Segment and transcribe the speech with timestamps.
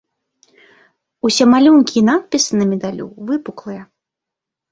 [1.29, 3.83] Усе малюнкі і надпісы на медалю выпуклыя.